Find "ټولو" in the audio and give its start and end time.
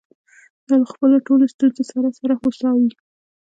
1.27-1.43